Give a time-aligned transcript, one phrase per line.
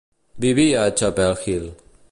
[0.45, 1.75] Vivia a Chapel Hill.